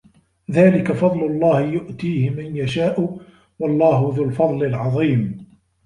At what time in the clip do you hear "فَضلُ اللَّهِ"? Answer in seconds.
0.91-1.59